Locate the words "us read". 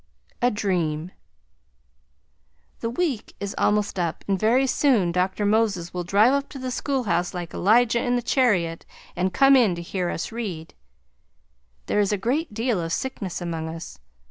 10.09-10.73